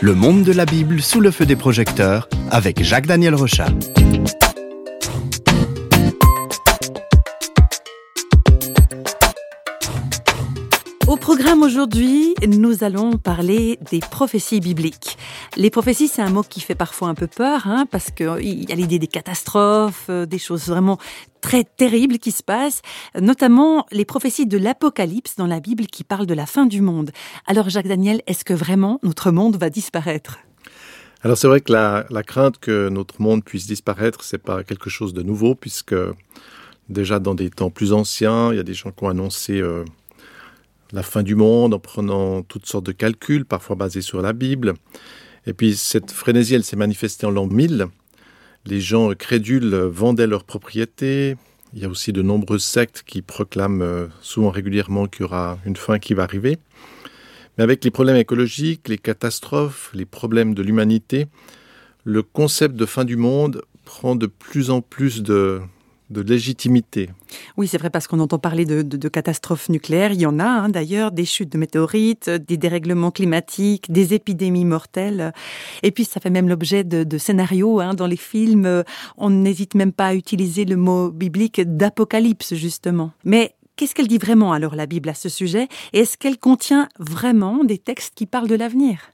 Le 0.00 0.14
monde 0.14 0.44
de 0.44 0.52
la 0.52 0.64
Bible 0.64 1.02
sous 1.02 1.20
le 1.20 1.32
feu 1.32 1.46
des 1.46 1.56
projecteurs 1.56 2.28
avec 2.52 2.84
Jacques-Daniel 2.84 3.34
Rochat. 3.34 3.70
Au 11.08 11.16
programme 11.16 11.64
aujourd'hui, 11.64 12.19
nous 12.46 12.84
allons 12.84 13.18
parler 13.18 13.78
des 13.90 14.00
prophéties 14.00 14.60
bibliques. 14.60 15.16
Les 15.56 15.70
prophéties, 15.70 16.08
c'est 16.08 16.22
un 16.22 16.30
mot 16.30 16.42
qui 16.42 16.60
fait 16.60 16.74
parfois 16.74 17.08
un 17.08 17.14
peu 17.14 17.26
peur, 17.26 17.66
hein, 17.66 17.86
parce 17.90 18.10
qu'il 18.10 18.64
y 18.68 18.72
a 18.72 18.74
l'idée 18.74 18.98
des 18.98 19.06
catastrophes, 19.06 20.06
euh, 20.08 20.26
des 20.26 20.38
choses 20.38 20.66
vraiment 20.66 20.98
très 21.40 21.64
terribles 21.64 22.18
qui 22.18 22.32
se 22.32 22.42
passent, 22.42 22.82
notamment 23.18 23.86
les 23.92 24.04
prophéties 24.04 24.46
de 24.46 24.58
l'Apocalypse 24.58 25.36
dans 25.36 25.46
la 25.46 25.60
Bible 25.60 25.86
qui 25.86 26.04
parlent 26.04 26.26
de 26.26 26.34
la 26.34 26.46
fin 26.46 26.66
du 26.66 26.80
monde. 26.80 27.10
Alors 27.46 27.68
Jacques 27.70 27.88
Daniel, 27.88 28.22
est-ce 28.26 28.44
que 28.44 28.54
vraiment 28.54 29.00
notre 29.02 29.30
monde 29.30 29.56
va 29.56 29.70
disparaître? 29.70 30.38
Alors 31.22 31.36
c'est 31.36 31.48
vrai 31.48 31.60
que 31.60 31.72
la, 31.72 32.06
la, 32.10 32.22
crainte 32.22 32.58
que 32.58 32.88
notre 32.88 33.20
monde 33.20 33.44
puisse 33.44 33.66
disparaître, 33.66 34.22
c'est 34.24 34.38
pas 34.38 34.64
quelque 34.64 34.88
chose 34.88 35.12
de 35.12 35.22
nouveau, 35.22 35.54
puisque 35.54 35.94
déjà 36.88 37.18
dans 37.18 37.34
des 37.34 37.50
temps 37.50 37.70
plus 37.70 37.92
anciens, 37.92 38.52
il 38.52 38.56
y 38.56 38.60
a 38.60 38.62
des 38.62 38.74
gens 38.74 38.90
qui 38.90 39.04
ont 39.04 39.08
annoncé 39.08 39.60
euh, 39.60 39.84
la 40.92 41.02
fin 41.02 41.22
du 41.22 41.34
monde 41.34 41.74
en 41.74 41.78
prenant 41.78 42.42
toutes 42.42 42.66
sortes 42.66 42.86
de 42.86 42.92
calculs, 42.92 43.44
parfois 43.44 43.76
basés 43.76 44.02
sur 44.02 44.22
la 44.22 44.32
Bible. 44.32 44.74
Et 45.46 45.52
puis 45.52 45.76
cette 45.76 46.10
frénésie, 46.10 46.54
elle 46.54 46.64
s'est 46.64 46.76
manifestée 46.76 47.26
en 47.26 47.30
l'an 47.30 47.46
1000. 47.46 47.86
Les 48.66 48.80
gens 48.80 49.12
crédules 49.14 49.74
vendaient 49.74 50.26
leurs 50.26 50.44
propriétés. 50.44 51.36
Il 51.72 51.80
y 51.80 51.84
a 51.84 51.88
aussi 51.88 52.12
de 52.12 52.22
nombreuses 52.22 52.64
sectes 52.64 53.04
qui 53.06 53.22
proclament 53.22 53.82
euh, 53.82 54.06
souvent 54.20 54.50
régulièrement 54.50 55.06
qu'il 55.06 55.22
y 55.22 55.24
aura 55.24 55.58
une 55.64 55.76
fin 55.76 55.98
qui 55.98 56.14
va 56.14 56.24
arriver. 56.24 56.58
Mais 57.56 57.64
avec 57.64 57.84
les 57.84 57.90
problèmes 57.90 58.16
écologiques, 58.16 58.88
les 58.88 58.98
catastrophes, 58.98 59.90
les 59.94 60.04
problèmes 60.04 60.54
de 60.54 60.62
l'humanité, 60.62 61.26
le 62.04 62.22
concept 62.22 62.74
de 62.74 62.86
fin 62.86 63.04
du 63.04 63.16
monde 63.16 63.62
prend 63.84 64.16
de 64.16 64.26
plus 64.26 64.70
en 64.70 64.80
plus 64.80 65.22
de, 65.22 65.60
de 66.10 66.20
légitimité. 66.20 67.10
Oui, 67.56 67.68
c'est 67.68 67.78
vrai 67.78 67.90
parce 67.90 68.06
qu'on 68.06 68.18
entend 68.18 68.38
parler 68.38 68.64
de, 68.64 68.82
de, 68.82 68.96
de, 68.96 69.08
catastrophes 69.08 69.68
nucléaires. 69.68 70.12
Il 70.12 70.20
y 70.20 70.26
en 70.26 70.38
a 70.38 70.44
hein, 70.44 70.68
d'ailleurs, 70.68 71.12
des 71.12 71.24
chutes 71.24 71.52
de 71.52 71.58
météorites, 71.58 72.28
des 72.28 72.56
dérèglements 72.56 73.10
climatiques, 73.10 73.90
des 73.90 74.12
épidémies 74.14 74.64
mortelles. 74.64 75.32
Et 75.82 75.92
puis 75.92 76.04
ça 76.04 76.20
fait 76.20 76.30
même 76.30 76.48
l'objet 76.48 76.84
de, 76.84 77.04
de, 77.04 77.18
scénarios 77.18 77.80
hein, 77.80 77.94
dans 77.94 78.06
les 78.06 78.16
films. 78.16 78.84
On 79.16 79.30
n'hésite 79.30 79.74
même 79.74 79.92
pas 79.92 80.08
à 80.08 80.14
utiliser 80.14 80.64
le 80.64 80.76
mot 80.76 81.10
biblique 81.10 81.60
d'apocalypse 81.60 82.54
justement. 82.54 83.12
Mais 83.24 83.54
qu'est-ce 83.76 83.94
qu'elle 83.94 84.08
dit 84.08 84.18
vraiment 84.18 84.52
alors 84.52 84.74
la 84.74 84.86
Bible 84.86 85.08
à 85.08 85.14
ce 85.14 85.28
sujet? 85.28 85.68
Et 85.92 86.00
est-ce 86.00 86.16
qu'elle 86.16 86.38
contient 86.38 86.88
vraiment 86.98 87.62
des 87.64 87.78
textes 87.78 88.14
qui 88.16 88.26
parlent 88.26 88.48
de 88.48 88.56
l'avenir? 88.56 89.12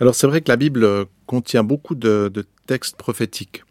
Alors 0.00 0.14
c'est 0.14 0.26
vrai 0.26 0.40
que 0.40 0.50
la 0.50 0.56
Bible 0.56 1.06
contient 1.26 1.62
beaucoup 1.62 1.94
de, 1.94 2.30
de 2.32 2.46
textes 2.66 2.96
prophétiques. 2.96 3.64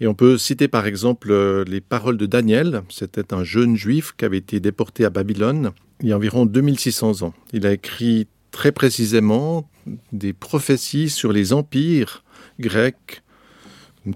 Et 0.00 0.06
on 0.06 0.14
peut 0.14 0.38
citer 0.38 0.66
par 0.66 0.86
exemple 0.86 1.30
euh, 1.30 1.64
les 1.64 1.80
paroles 1.80 2.16
de 2.16 2.26
Daniel. 2.26 2.82
C'était 2.88 3.34
un 3.34 3.44
jeune 3.44 3.76
juif 3.76 4.14
qui 4.16 4.24
avait 4.24 4.38
été 4.38 4.58
déporté 4.60 5.04
à 5.04 5.10
Babylone 5.10 5.72
il 6.02 6.08
y 6.08 6.12
a 6.12 6.16
environ 6.16 6.46
2600 6.46 7.22
ans. 7.22 7.34
Il 7.52 7.66
a 7.66 7.72
écrit 7.72 8.26
très 8.50 8.72
précisément 8.72 9.68
des 10.12 10.32
prophéties 10.32 11.10
sur 11.10 11.32
les 11.32 11.52
empires 11.52 12.24
grecs, 12.58 13.22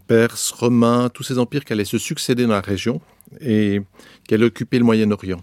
perses, 0.07 0.51
romains, 0.51 1.11
tous 1.13 1.23
ces 1.23 1.39
empires 1.39 1.65
qui 1.65 1.73
allaient 1.73 1.85
se 1.85 1.99
succéder 1.99 2.45
dans 2.45 2.53
la 2.53 2.61
région 2.61 3.01
et 3.41 3.81
qui 4.27 4.35
allaient 4.35 4.47
occuper 4.47 4.79
le 4.79 4.85
Moyen-Orient. 4.85 5.41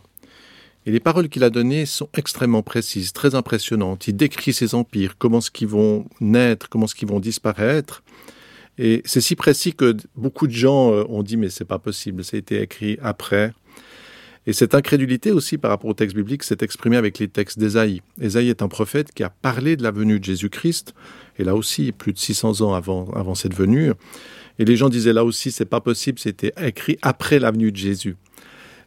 Et 0.88 0.92
les 0.92 1.00
paroles 1.00 1.30
qu'il 1.30 1.44
a 1.44 1.52
données 1.52 1.86
sont 1.86 2.10
extrêmement 2.18 2.64
précises, 2.64 3.14
très 3.14 3.36
impressionnantes. 3.36 4.08
Il 4.08 4.16
décrit 4.16 4.52
ces 4.52 4.74
empires, 4.74 5.16
comment 5.20 5.42
ce 5.42 5.52
qu'ils 5.52 5.68
vont 5.68 6.06
naître, 6.20 6.70
comment 6.70 6.88
ce 6.88 6.96
qu'ils 6.96 7.08
vont 7.08 7.20
disparaître. 7.20 8.04
Et 8.78 9.02
c'est 9.06 9.22
si 9.22 9.36
précis 9.36 9.74
que 9.74 9.96
beaucoup 10.16 10.48
de 10.48 10.54
gens 10.54 10.94
euh, 10.94 11.04
ont 11.10 11.24
dit 11.24 11.38
mais 11.38 11.50
c'est 11.50 11.66
pas 11.66 11.80
possible, 11.80 12.24
ça 12.24 12.38
a 12.38 12.40
été 12.40 12.62
écrit 12.62 12.98
après. 13.02 13.54
Et 14.48 14.54
cette 14.54 14.74
incrédulité 14.74 15.32
aussi 15.32 15.60
par 15.60 15.70
rapport 15.70 15.92
au 15.92 15.94
texte 15.94 16.16
biblique 16.16 16.44
s'est 16.44 16.58
exprimée 16.62 16.98
avec 16.98 17.20
les 17.20 17.28
textes 17.28 17.60
d'Ésaïe. 17.60 18.02
Ésaïe 18.20 18.50
est 18.50 18.64
un 18.64 18.68
prophète 18.68 19.12
qui 19.14 19.24
a 19.24 19.30
parlé 19.30 19.76
de 19.76 19.84
la 19.84 19.92
venue 19.92 20.20
de 20.20 20.24
Jésus-Christ, 20.24 20.96
et 21.38 21.44
là 21.44 21.56
aussi 21.56 21.92
plus 21.92 22.12
de 22.12 22.18
600 22.18 22.62
ans 22.62 22.74
avant, 22.74 23.36
cette 23.36 23.54
venue. 23.54 23.92
Et 24.58 24.66
les 24.66 24.76
gens 24.76 24.90
disaient 24.90 25.14
là 25.14 25.24
aussi 25.24 25.52
c'est 25.52 25.66
pas 25.66 25.80
possible, 25.80 26.18
c'était 26.18 26.54
écrit 26.60 26.98
après 27.04 27.38
la 27.38 27.52
venue 27.52 27.72
de 27.72 27.78
Jésus. 27.78 28.16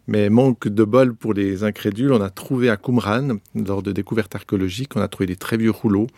Mais 0.09 0.29
manque 0.29 0.67
de 0.67 0.85
bol 0.85 1.15
pour 1.15 1.35
les 1.35 1.63
incrédules, 1.63 2.13
on 2.13 2.21
a 2.21 2.31
trouvé 2.31 2.69
à 2.69 2.77
Qumran, 2.77 3.39
lors 3.55 3.83
de 3.83 3.93
découvertes 3.93 4.35
archéologiques, 4.35 4.97
on 4.97 5.01
a 5.01 5.09
trouvé 5.09 5.27
des 5.27 5.37
très 5.37 5.57
vieux 5.57 5.71
rouleaux 5.71 6.09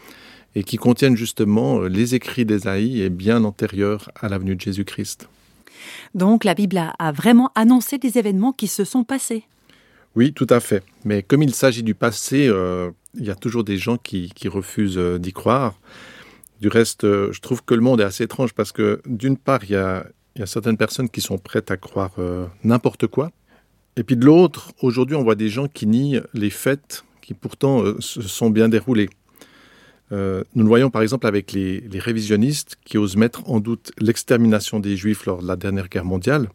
et 0.57 0.65
qui 0.65 0.77
contiennent 0.77 1.17
justement 1.17 1.83
euh, 1.83 1.89
les 1.89 2.17
écrits 2.17 2.45
d'Ésaïe 2.45 3.03
et 3.03 3.11
bien 3.11 3.45
antérieurs 3.45 4.11
à 4.21 4.29
la 4.29 4.39
venue 4.39 4.57
de 4.57 4.61
Jésus-Christ. 4.61 5.29
Donc 6.15 6.43
la 6.43 6.55
Bible 6.55 6.83
a 6.99 7.13
vraiment 7.13 7.53
annoncé 7.55 7.99
des 7.99 8.19
événements 8.19 8.53
qui 8.53 8.67
se 8.67 8.85
sont 8.85 9.05
passés. 9.05 9.45
Oui, 10.17 10.33
tout 10.33 10.47
à 10.51 10.59
fait. 10.59 10.83
Mais 11.05 11.23
comme 11.23 11.43
il 11.43 11.55
s'agit 11.55 11.85
du 11.85 11.95
passé, 11.95 12.49
euh, 12.49 12.91
il 13.15 13.25
y 13.25 13.31
a 13.31 13.37
toujours 13.37 13.63
des 13.63 13.77
gens 13.77 13.99
qui, 13.99 14.33
qui 14.35 14.49
refusent 14.49 14.99
euh, 14.99 15.19
d'y 15.19 15.33
croire. 15.33 15.79
Du 16.61 16.69
reste, 16.69 17.03
je 17.03 17.39
trouve 17.41 17.63
que 17.63 17.75
le 17.75 17.83
monde 17.83 18.01
est 18.01 18.05
assez 18.05 18.25
étrange 18.25 18.55
parce 18.55 18.73
que 18.73 19.03
d'une 19.05 19.37
part, 19.37 19.63
il 19.65 19.73
y, 19.73 19.77
a, 19.77 20.07
il 20.37 20.41
y 20.41 20.43
a 20.43 20.47
certaines 20.47 20.77
personnes 20.77 21.09
qui 21.09 21.23
sont 21.23 21.39
prêtes 21.39 21.71
à 21.71 21.79
croire 21.79 22.13
euh, 22.19 22.47
n'importe 22.63 23.07
quoi. 23.07 23.31
Et 23.97 24.05
puis 24.05 24.17
de 24.17 24.27
l'autre, 24.27 24.73
aujourd'hui, 24.83 25.17
on 25.17 25.23
voit 25.23 25.35
des 25.35 25.49
gens 25.49 25.67
qui 25.67 25.87
nient 25.87 26.21
les 26.35 26.51
faits 26.51 27.05
qui 27.23 27.33
pourtant 27.33 27.83
euh, 27.83 27.97
se 28.01 28.21
sont 28.21 28.51
bien 28.51 28.69
déroulés. 28.69 29.09
Euh, 30.13 30.45
nous 30.55 30.63
le 30.63 30.69
voyons 30.69 30.91
par 30.91 31.03
exemple 31.03 31.27
avec 31.27 31.53
les, 31.53 31.81
les 31.81 31.99
révisionnistes 31.99 32.77
qui 32.85 32.97
osent 32.97 33.17
mettre 33.17 33.49
en 33.51 33.59
doute 33.59 33.93
l'extermination 33.99 34.79
des 34.79 34.97
Juifs 34.97 35.27
lors 35.27 35.43
de 35.43 35.49
la 35.49 35.57
dernière 35.57 35.89
guerre 35.89 36.05
mondiale. 36.05 36.49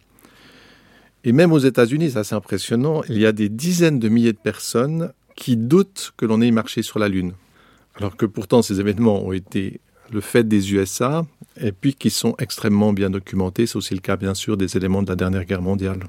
Et 1.23 1.33
même 1.33 1.51
aux 1.51 1.59
États-Unis, 1.59 2.11
c'est 2.11 2.19
assez 2.19 2.35
impressionnant, 2.35 3.03
il 3.07 3.19
y 3.19 3.25
a 3.25 3.31
des 3.31 3.49
dizaines 3.49 3.99
de 3.99 4.09
milliers 4.09 4.33
de 4.33 4.37
personnes 4.37 5.11
qui 5.35 5.57
doutent 5.57 6.13
que 6.17 6.25
l'on 6.25 6.41
ait 6.41 6.51
marché 6.51 6.81
sur 6.81 6.99
la 6.99 7.09
Lune. 7.09 7.33
Alors 7.95 8.15
que 8.15 8.25
pourtant 8.25 8.61
ces 8.61 8.79
événements 8.79 9.23
ont 9.23 9.31
été 9.33 9.81
le 10.11 10.21
fait 10.21 10.43
des 10.43 10.73
USA 10.73 11.25
et 11.59 11.71
puis 11.71 11.93
qui 11.93 12.09
sont 12.09 12.35
extrêmement 12.39 12.93
bien 12.93 13.09
documentés. 13.09 13.67
C'est 13.67 13.75
aussi 13.75 13.93
le 13.93 14.01
cas 14.01 14.17
bien 14.17 14.33
sûr 14.33 14.57
des 14.57 14.77
éléments 14.77 15.03
de 15.03 15.09
la 15.09 15.15
dernière 15.15 15.45
guerre 15.45 15.61
mondiale. 15.61 15.99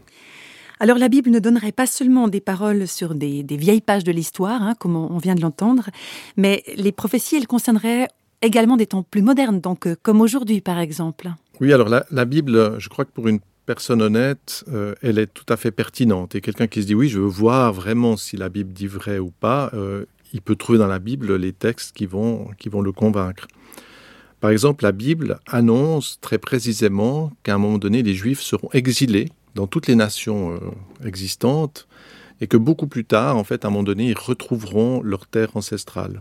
Alors 0.82 0.98
la 0.98 1.08
Bible 1.08 1.30
ne 1.30 1.38
donnerait 1.38 1.70
pas 1.70 1.86
seulement 1.86 2.26
des 2.26 2.40
paroles 2.40 2.88
sur 2.88 3.14
des, 3.14 3.44
vieilles 3.48 3.80
pages 3.80 4.02
de 4.02 4.10
l'histoire, 4.10 4.60
hein, 4.62 4.74
comme 4.80 4.96
on 4.96 5.16
vient 5.18 5.36
de 5.36 5.40
l'entendre, 5.40 5.90
mais 6.36 6.64
les 6.74 6.90
prophéties, 6.90 7.36
elles 7.36 7.46
concerneraient 7.46 8.08
également 8.42 8.76
des 8.76 8.86
temps 8.86 9.04
plus 9.04 9.22
modernes, 9.22 9.60
donc 9.60 9.86
euh, 9.86 9.94
comme 10.02 10.20
aujourd'hui 10.20 10.60
par 10.60 10.80
exemple. 10.80 11.30
Oui, 11.60 11.72
alors 11.72 11.88
la, 11.88 12.04
la 12.10 12.24
Bible, 12.24 12.80
je 12.80 12.88
crois 12.88 13.04
que 13.04 13.12
pour 13.12 13.28
une 13.28 13.38
personne 13.64 14.02
honnête, 14.02 14.64
euh, 14.72 14.96
elle 15.02 15.20
est 15.20 15.32
tout 15.32 15.46
à 15.48 15.56
fait 15.56 15.70
pertinente. 15.70 16.34
Et 16.34 16.40
quelqu'un 16.40 16.66
qui 16.66 16.82
se 16.82 16.88
dit 16.88 16.96
oui, 16.96 17.08
je 17.08 17.20
veux 17.20 17.28
voir 17.28 17.72
vraiment 17.72 18.16
si 18.16 18.36
la 18.36 18.48
Bible 18.48 18.72
dit 18.72 18.88
vrai 18.88 19.20
ou 19.20 19.30
pas, 19.30 19.70
euh, 19.74 20.06
il 20.32 20.42
peut 20.42 20.56
trouver 20.56 20.78
dans 20.78 20.88
la 20.88 20.98
Bible 20.98 21.36
les 21.36 21.52
textes 21.52 21.94
qui 21.94 22.06
vont, 22.06 22.48
qui 22.58 22.68
vont 22.68 22.80
le 22.80 22.90
convaincre. 22.90 23.46
Par 24.40 24.50
exemple, 24.50 24.82
la 24.82 24.90
Bible 24.90 25.38
annonce 25.46 26.18
très 26.20 26.38
précisément 26.38 27.30
qu'à 27.44 27.54
un 27.54 27.58
moment 27.58 27.78
donné, 27.78 28.02
les 28.02 28.14
Juifs 28.14 28.40
seront 28.40 28.68
exilés 28.72 29.28
dans 29.54 29.66
toutes 29.66 29.86
les 29.86 29.94
nations 29.94 30.52
euh, 30.52 30.58
existantes 31.06 31.86
et 32.40 32.46
que 32.46 32.56
beaucoup 32.56 32.86
plus 32.86 33.04
tard, 33.04 33.36
en 33.36 33.44
fait, 33.44 33.64
à 33.64 33.68
un 33.68 33.70
moment 33.70 33.84
donné, 33.84 34.08
ils 34.08 34.18
retrouveront 34.18 35.02
leur 35.02 35.26
terre 35.26 35.56
ancestrale. 35.56 36.20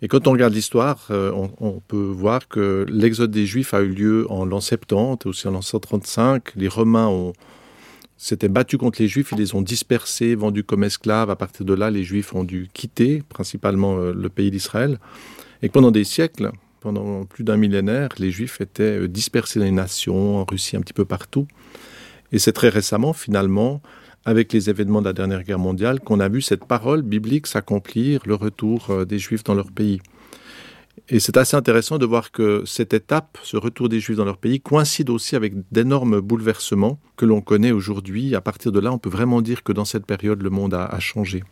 Et 0.00 0.06
quand 0.06 0.28
on 0.28 0.32
regarde 0.32 0.54
l'histoire, 0.54 1.08
euh, 1.10 1.32
on, 1.58 1.80
peut 1.80 1.96
voir 1.96 2.46
que 2.46 2.86
l'exode 2.88 3.32
des 3.32 3.46
Juifs 3.46 3.74
a 3.74 3.80
eu 3.80 3.88
lieu 3.88 4.26
en 4.30 4.44
l'an 4.44 4.60
70, 4.60 5.26
aussi 5.26 5.48
en 5.48 5.50
l'an 5.50 5.62
135. 5.62 6.54
Les 6.54 6.68
Romains 6.68 7.32
s'étaient 8.16 8.48
battus 8.48 8.78
contre 8.78 9.02
les 9.02 9.08
Juifs, 9.08 9.30
ils 9.32 9.38
les 9.38 9.56
ont 9.56 9.62
dispersés, 9.62 10.36
vendus 10.36 10.62
comme 10.62 10.84
esclaves. 10.84 11.30
À 11.30 11.36
partir 11.36 11.66
de 11.66 11.74
là, 11.74 11.90
les 11.90 12.04
Juifs 12.04 12.32
ont 12.34 12.44
dû 12.44 12.68
quitter 12.72 13.22
principalement 13.28 13.98
euh, 13.98 14.12
le 14.12 14.28
pays 14.28 14.52
d'Israël. 14.52 15.00
Et 15.62 15.68
pendant 15.68 15.90
des 15.90 16.04
siècles, 16.04 16.52
pendant 16.80 17.24
plus 17.24 17.42
d'un 17.42 17.56
millénaire, 17.56 18.10
les 18.18 18.30
Juifs 18.30 18.60
étaient 18.60 19.08
dispersés 19.08 19.58
dans 19.58 19.64
les 19.64 19.72
nations, 19.72 20.36
en 20.38 20.44
Russie, 20.44 20.76
un 20.76 20.80
petit 20.80 20.92
peu 20.92 21.04
partout. 21.04 21.48
Et 22.32 22.38
c'est 22.38 22.52
très 22.52 22.68
récemment, 22.68 23.12
finalement, 23.12 23.80
avec 24.24 24.52
les 24.52 24.68
événements 24.68 25.00
de 25.00 25.06
la 25.06 25.12
dernière 25.12 25.42
guerre 25.42 25.58
mondiale, 25.58 26.00
qu'on 26.00 26.20
a 26.20 26.28
vu 26.28 26.42
cette 26.42 26.64
parole 26.64 27.02
biblique 27.02 27.46
s'accomplir, 27.46 28.20
le 28.26 28.34
retour 28.34 28.90
euh, 28.90 29.04
des 29.04 29.18
Juifs 29.18 29.44
dans 29.44 29.54
leur 29.54 29.72
pays. 29.72 30.00
Et 31.08 31.20
c'est 31.20 31.36
assez 31.36 31.56
intéressant 31.56 31.96
de 31.96 32.04
voir 32.04 32.30
que 32.32 32.64
cette 32.66 32.92
étape, 32.92 33.38
ce 33.42 33.56
retour 33.56 33.88
des 33.88 34.00
Juifs 34.00 34.16
dans 34.16 34.24
leur 34.24 34.36
pays, 34.36 34.60
coïncide 34.60 35.08
aussi 35.10 35.36
avec 35.36 35.54
d'énormes 35.72 36.20
bouleversements 36.20 36.98
que 37.16 37.24
l'on 37.24 37.40
connaît 37.40 37.70
aujourd'hui. 37.70 38.34
À 38.34 38.40
partir 38.40 38.72
de 38.72 38.80
là, 38.80 38.92
on 38.92 38.98
peut 38.98 39.08
vraiment 39.08 39.40
dire 39.40 39.62
que 39.62 39.72
dans 39.72 39.84
cette 39.84 40.04
période, 40.04 40.42
le 40.42 40.50
monde 40.50 40.74
a, 40.74 40.98
changé. 40.98 41.42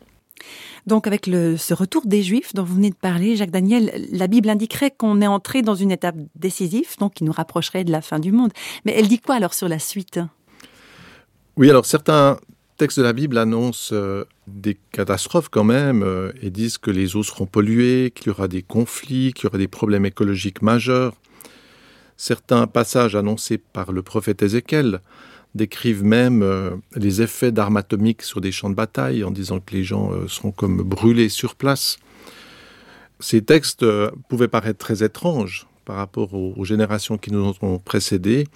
Donc 0.86 1.06
avec 1.06 1.24
ce 1.24 1.72
retour 1.72 2.06
des 2.06 2.22
Juifs 2.22 2.52
dont 2.54 2.64
vous 2.64 2.74
venez 2.74 2.90
de 2.90 2.96
parler, 2.96 3.36
Jacques 3.36 3.50
Daniel, 3.50 4.06
la 4.12 4.26
Bible 4.26 4.50
indiquerait 4.50 4.90
qu'on 4.90 5.22
est 5.22 5.26
entré 5.26 5.62
dans 5.62 5.74
une 5.74 5.90
étape 5.90 6.16
décisive, 6.34 6.96
donc 6.98 7.14
qui 7.14 7.24
nous 7.24 7.32
rapprocherait 7.32 7.84
de 7.84 7.92
la 7.92 8.02
fin 8.02 8.18
du 8.18 8.32
monde. 8.32 8.52
Mais 8.84 8.92
elle 8.96 9.08
dit 9.08 9.18
quoi 9.18 9.36
alors 9.36 9.54
sur 9.54 9.68
la 9.68 9.78
suite? 9.78 10.20
Oui, 11.56 11.70
alors 11.70 11.86
certains 11.86 12.38
textes 12.76 12.98
de 12.98 13.04
la 13.04 13.14
Bible 13.14 13.38
annoncent 13.38 13.94
euh, 13.94 14.24
des 14.46 14.76
catastrophes 14.92 15.48
quand 15.48 15.64
même 15.64 16.02
euh, 16.02 16.30
et 16.42 16.50
disent 16.50 16.76
que 16.76 16.90
les 16.90 17.16
eaux 17.16 17.22
seront 17.22 17.46
polluées, 17.46 18.12
qu'il 18.14 18.26
y 18.26 18.30
aura 18.30 18.46
des 18.46 18.60
conflits, 18.60 19.32
qu'il 19.32 19.44
y 19.44 19.46
aura 19.46 19.56
des 19.56 19.66
problèmes 19.66 20.04
écologiques 20.04 20.60
majeurs. 20.60 21.14
Certains 22.18 22.66
passages 22.66 23.16
annoncés 23.16 23.56
par 23.56 23.92
le 23.92 24.02
prophète 24.02 24.42
Ézéchiel 24.42 25.00
décrivent 25.54 26.04
même 26.04 26.42
euh, 26.42 26.72
les 26.94 27.22
effets 27.22 27.52
d'armes 27.52 27.78
atomiques 27.78 28.22
sur 28.22 28.42
des 28.42 28.52
champs 28.52 28.68
de 28.68 28.74
bataille 28.74 29.24
en 29.24 29.30
disant 29.30 29.58
que 29.58 29.72
les 29.72 29.84
gens 29.84 30.10
seront 30.28 30.52
comme 30.52 30.82
brûlés 30.82 31.30
sur 31.30 31.54
place. 31.54 31.98
Ces 33.18 33.40
textes 33.40 33.86
pouvaient 34.28 34.48
paraître 34.48 34.78
très 34.78 35.02
étranges 35.02 35.66
par 35.86 35.96
rapport 35.96 36.34
aux, 36.34 36.64
générations 36.66 37.16
qui 37.16 37.32
nous 37.32 37.54
ont 37.62 37.78
précédés, 37.78 38.46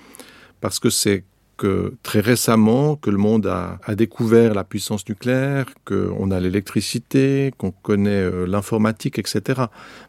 parce 0.61 0.79
que 0.79 0.91
c'est 0.91 1.25
que 1.61 1.93
très 2.03 2.21
récemment 2.21 2.97
que 2.97 3.11
le 3.11 3.19
monde 3.19 3.47
a, 3.47 3.79
découvert 3.95 4.55
la 4.55 4.65
puissance 4.65 5.07
nucléaire, 5.07 5.67
qu'on 5.85 6.31
a 6.31 6.41
l'électricité, 6.41 7.53
qu'on 7.59 7.71
connaît 7.71 8.23
euh, 8.23 8.47
l'informatique, 8.47 9.19
etc. 9.19 9.65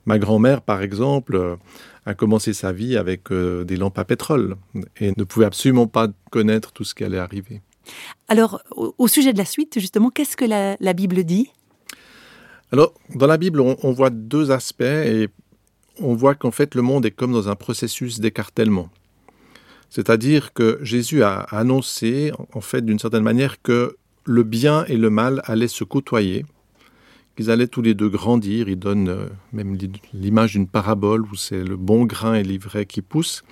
Ma 0.06 0.18
grand-mère, 0.18 0.62
par 0.62 0.82
exemple, 0.82 1.36
euh, 1.36 1.58
a 2.06 2.14
commencé 2.14 2.54
sa 2.54 2.72
vie 2.72 2.96
avec 2.96 3.34
euh, 3.34 3.66
des 3.66 3.76
lampes 3.76 4.00
à 4.00 4.06
pétrole 4.06 4.56
et 5.02 5.12
ne 5.18 5.24
pouvait 5.26 5.46
absolument 5.46 5.88
pas 5.88 6.08
connaître 6.32 6.72
tout 6.72 6.86
ce 6.86 6.96
qui 6.96 7.04
allait 7.04 7.20
arriver. 7.20 7.62
Alors, 8.30 8.62
au, 8.72 9.08
sujet 9.10 9.34
de 9.34 9.38
la 9.38 9.44
suite, 9.44 9.78
justement, 9.78 10.10
qu'est-ce 10.10 10.38
que 10.38 10.46
la, 10.46 10.94
Bible 10.94 11.26
dit? 11.26 11.52
Alors, 12.72 12.94
dans 13.14 13.28
la 13.28 13.38
Bible, 13.38 13.60
on, 13.60 13.76
on 13.84 13.92
voit 13.92 14.10
deux 14.10 14.52
aspects 14.52 14.84
et 14.84 15.28
on 16.00 16.16
voit 16.16 16.36
qu'en 16.36 16.52
fait, 16.52 16.76
le 16.76 16.82
monde 16.82 17.06
est 17.06 17.12
comme 17.12 17.34
dans 17.34 17.50
un 17.50 17.56
processus 17.56 18.22
d'écartèlement. 18.22 18.90
C'est-à-dire 19.92 20.54
que 20.54 20.80
Jésus 20.82 21.22
a 21.22 21.42
annoncé, 21.52 22.32
en 22.54 22.62
fait, 22.62 22.84
d'une 22.84 22.98
certaine 22.98 23.24
manière, 23.24 23.62
que 23.62 23.98
le 24.24 24.44
bien 24.44 24.86
et 24.86 24.96
le 24.96 25.10
mal 25.10 25.42
allaient 25.44 25.68
se 25.68 25.84
côtoyer, 25.84 26.46
qu'ils 27.36 27.52
allaient 27.52 27.68
tous 27.68 27.82
les 27.82 27.94
deux 27.94 28.08
grandir. 28.08 28.70
Il 28.70 28.80
donne 28.80 29.10
euh, 29.10 29.26
même 29.52 29.78
l'image 30.14 30.54
d'une 30.54 30.68
parabole 30.68 31.24
où 31.24 31.36
c'est 31.36 31.62
le 31.62 31.76
bon 31.76 32.06
grain 32.06 32.36
et 32.36 32.44
l'ivraie 32.44 32.86
qui 32.86 33.02
poussent. 33.02 33.44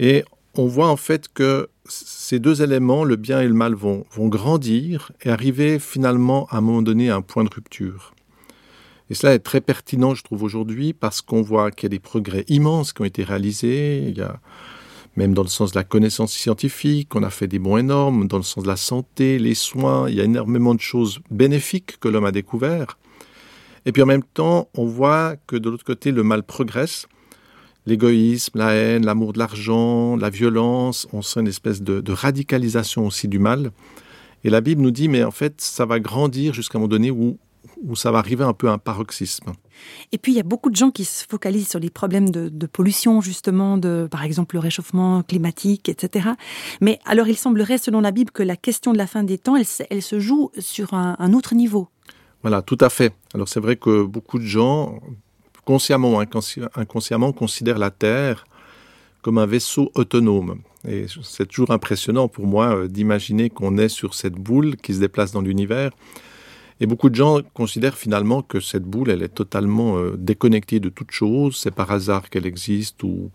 Et 0.00 0.24
on 0.56 0.66
voit 0.66 0.88
en 0.88 0.96
fait 0.96 1.28
que 1.32 1.68
ces 1.84 2.40
deux 2.40 2.60
éléments, 2.60 3.04
le 3.04 3.14
bien 3.14 3.40
et 3.40 3.46
le 3.46 3.54
mal, 3.54 3.74
vont, 3.74 4.06
vont 4.10 4.26
grandir 4.26 5.12
et 5.22 5.30
arriver 5.30 5.78
finalement 5.78 6.48
à 6.50 6.58
un 6.58 6.60
moment 6.62 6.82
donné 6.82 7.10
à 7.10 7.16
un 7.16 7.22
point 7.22 7.44
de 7.44 7.50
rupture. 7.54 8.12
Et 9.08 9.14
cela 9.14 9.34
est 9.34 9.38
très 9.38 9.60
pertinent, 9.60 10.16
je 10.16 10.24
trouve, 10.24 10.42
aujourd'hui, 10.42 10.94
parce 10.94 11.22
qu'on 11.22 11.42
voit 11.42 11.70
qu'il 11.70 11.84
y 11.84 11.86
a 11.86 11.90
des 11.90 12.00
progrès 12.00 12.44
immenses 12.48 12.92
qui 12.92 13.02
ont 13.02 13.06
été 13.06 13.22
réalisés. 13.22 14.12
Même 15.18 15.34
dans 15.34 15.42
le 15.42 15.48
sens 15.48 15.72
de 15.72 15.78
la 15.78 15.82
connaissance 15.82 16.32
scientifique, 16.32 17.16
on 17.16 17.24
a 17.24 17.30
fait 17.30 17.48
des 17.48 17.58
bons 17.58 17.76
énormes, 17.76 18.28
dans 18.28 18.36
le 18.36 18.44
sens 18.44 18.62
de 18.62 18.68
la 18.68 18.76
santé, 18.76 19.40
les 19.40 19.56
soins, 19.56 20.08
il 20.08 20.14
y 20.14 20.20
a 20.20 20.24
énormément 20.24 20.76
de 20.76 20.80
choses 20.80 21.18
bénéfiques 21.32 21.98
que 21.98 22.06
l'homme 22.06 22.24
a 22.24 22.30
découvert. 22.30 22.98
Et 23.84 23.90
puis 23.90 24.00
en 24.00 24.06
même 24.06 24.22
temps, 24.22 24.68
on 24.76 24.86
voit 24.86 25.34
que 25.48 25.56
de 25.56 25.68
l'autre 25.70 25.84
côté, 25.84 26.12
le 26.12 26.22
mal 26.22 26.44
progresse. 26.44 27.08
L'égoïsme, 27.84 28.58
la 28.58 28.74
haine, 28.74 29.04
l'amour 29.04 29.32
de 29.32 29.40
l'argent, 29.40 30.14
la 30.14 30.30
violence, 30.30 31.08
on 31.12 31.20
sent 31.20 31.40
une 31.40 31.48
espèce 31.48 31.82
de, 31.82 32.00
de 32.00 32.12
radicalisation 32.12 33.04
aussi 33.04 33.26
du 33.26 33.40
mal. 33.40 33.72
Et 34.44 34.50
la 34.50 34.60
Bible 34.60 34.82
nous 34.82 34.92
dit, 34.92 35.08
mais 35.08 35.24
en 35.24 35.32
fait, 35.32 35.60
ça 35.60 35.84
va 35.84 35.98
grandir 35.98 36.54
jusqu'à 36.54 36.78
un 36.78 36.80
moment 36.80 36.90
donné 36.90 37.10
où 37.10 37.38
où 37.82 37.96
ça 37.96 38.10
va 38.10 38.18
arriver 38.18 38.44
un 38.44 38.52
peu 38.52 38.68
à 38.68 38.72
un 38.72 38.78
paroxysme. 38.78 39.52
Et 40.12 40.18
puis 40.18 40.32
il 40.32 40.36
y 40.36 40.40
a 40.40 40.44
beaucoup 40.44 40.70
de 40.70 40.76
gens 40.76 40.90
qui 40.90 41.04
se 41.04 41.24
focalisent 41.28 41.68
sur 41.68 41.78
les 41.78 41.90
problèmes 41.90 42.30
de, 42.30 42.66
pollution, 42.66 43.20
justement, 43.20 43.78
de 43.78 44.08
par 44.10 44.24
exemple 44.24 44.56
le 44.56 44.60
réchauffement 44.60 45.22
climatique, 45.22 45.88
etc. 45.88 46.30
Mais 46.80 46.98
alors 47.04 47.28
il 47.28 47.36
semblerait, 47.36 47.78
selon 47.78 48.00
la 48.00 48.10
Bible, 48.10 48.30
que 48.30 48.42
la 48.42 48.56
question 48.56 48.92
de 48.92 48.98
la 48.98 49.06
fin 49.06 49.22
des 49.22 49.38
temps, 49.38 49.56
elle, 49.56 50.02
se 50.02 50.20
joue 50.20 50.50
sur 50.58 50.94
un, 50.94 51.32
autre 51.32 51.54
niveau. 51.54 51.88
Voilà, 52.42 52.62
tout 52.62 52.78
à 52.80 52.88
fait. 52.88 53.12
Alors 53.34 53.48
c'est 53.48 53.60
vrai 53.60 53.76
que 53.76 54.04
beaucoup 54.04 54.38
de 54.38 54.44
gens, 54.44 55.00
consciemment 55.64 56.14
ou 56.14 56.18
inconsciemment, 56.74 57.32
considèrent 57.32 57.78
la 57.78 57.90
Terre 57.90 58.44
comme 59.22 59.38
un 59.38 59.46
vaisseau 59.46 59.90
autonome. 59.94 60.60
Et 60.86 61.06
c'est 61.22 61.46
toujours 61.46 61.72
impressionnant 61.72 62.28
pour 62.28 62.46
moi 62.46 62.74
euh, 62.74 62.88
d'imaginer 62.88 63.50
qu'on 63.50 63.76
est 63.76 63.88
sur 63.88 64.14
cette 64.14 64.34
boule 64.34 64.76
qui 64.76 64.94
se 64.94 65.00
déplace 65.00 65.32
dans 65.32 65.40
l'univers 65.40 65.90
et 66.80 66.86
beaucoup 66.86 67.10
de 67.10 67.14
gens 67.14 67.40
considèrent 67.54 67.96
finalement 67.96 68.42
que 68.42 68.60
cette 68.60 68.84
boule, 68.84 69.10
elle 69.10 69.22
est 69.22 69.34
totalement 69.34 69.98
euh, 69.98 70.16
déconnectée 70.16 70.78
de 70.78 70.88
toute 70.88 71.10
chose. 71.10 71.56
C'est 71.56 71.74
par 71.74 71.90
hasard 71.90 72.30
qu'elle 72.30 72.46
existe 72.46 73.02
ou 73.02 73.30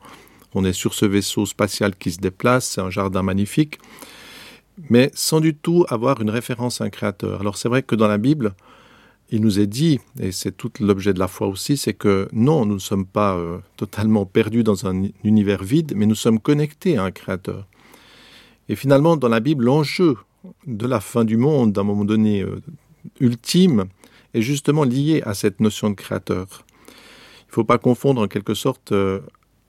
on 0.53 0.63
est 0.63 0.73
sur 0.73 0.93
ce 0.93 1.05
vaisseau 1.05 1.45
spatial 1.45 1.95
qui 1.95 2.11
se 2.11 2.19
déplace. 2.19 2.65
C'est 2.65 2.81
un 2.81 2.89
jardin 2.89 3.21
magnifique. 3.21 3.79
Mais 4.89 5.11
sans 5.13 5.41
du 5.41 5.55
tout 5.55 5.85
avoir 5.89 6.21
une 6.21 6.29
référence 6.29 6.81
à 6.81 6.85
un 6.85 6.89
créateur. 6.89 7.41
Alors 7.41 7.57
c'est 7.57 7.69
vrai 7.69 7.83
que 7.83 7.95
dans 7.95 8.07
la 8.07 8.17
Bible, 8.17 8.55
il 9.29 9.41
nous 9.41 9.59
est 9.59 9.67
dit, 9.67 9.99
et 10.19 10.31
c'est 10.31 10.51
tout 10.55 10.71
l'objet 10.79 11.13
de 11.13 11.19
la 11.19 11.27
foi 11.27 11.47
aussi, 11.47 11.75
c'est 11.75 11.93
que 11.93 12.27
non, 12.33 12.65
nous 12.65 12.75
ne 12.75 12.79
sommes 12.79 13.05
pas 13.05 13.35
euh, 13.35 13.57
totalement 13.77 14.25
perdus 14.25 14.63
dans 14.63 14.85
un 14.85 15.05
univers 15.23 15.63
vide, 15.63 15.93
mais 15.95 16.05
nous 16.05 16.15
sommes 16.15 16.39
connectés 16.39 16.97
à 16.97 17.03
un 17.03 17.11
créateur. 17.11 17.67
Et 18.69 18.75
finalement, 18.75 19.17
dans 19.17 19.29
la 19.29 19.39
Bible, 19.39 19.65
l'enjeu 19.65 20.17
de 20.67 20.87
la 20.87 20.99
fin 20.99 21.25
du 21.25 21.37
monde, 21.37 21.71
d'un 21.71 21.83
moment 21.83 22.05
donné, 22.05 22.41
euh, 22.41 22.61
ultime 23.19 23.85
est 24.33 24.41
justement 24.41 24.83
lié 24.83 25.21
à 25.25 25.33
cette 25.33 25.59
notion 25.59 25.89
de 25.89 25.95
créateur. 25.95 26.65
Il 26.87 27.49
ne 27.49 27.53
faut 27.53 27.63
pas 27.63 27.77
confondre 27.77 28.21
en 28.21 28.27
quelque 28.27 28.53
sorte 28.53 28.91
euh, 28.91 29.21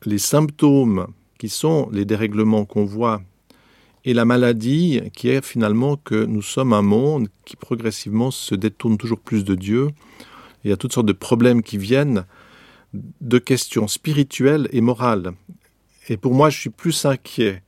les 0.07 0.19
symptômes 0.19 1.07
qui 1.39 1.49
sont 1.49 1.89
les 1.93 2.05
dérèglements 2.05 2.65
qu'on 2.65 2.85
voit 2.85 3.23
et 4.05 4.15
la 4.15 4.25
maladie 4.25 5.01
qui 5.15 5.29
est 5.29 5.45
finalement 5.45 5.97
que 5.97 6.25
nous 6.25 6.43
sommes 6.43 6.73
un 6.73 6.83
monde 6.83 7.29
qui 7.45 7.57
progressivement 7.57 8.31
se 8.31 8.55
détourne 8.55 8.99
toujours 8.99 9.21
plus 9.21 9.45
de 9.45 9.55
Dieu. 9.55 9.89
Il 10.63 10.71
y 10.71 10.73
a 10.73 10.77
toutes 10.77 10.93
sortes 10.93 11.07
de 11.07 11.13
problèmes 11.13 11.63
qui 11.63 11.79
viennent 11.79 12.25
de 12.93 13.39
questions 13.39 13.89
spirituelles 13.89 14.69
et 14.73 14.81
morales. 14.81 15.33
Et 16.09 16.17
pour 16.17 16.35
moi, 16.35 16.51
je 16.51 16.59
suis 16.59 16.71
plus 16.71 17.05
inquiet 17.07 17.63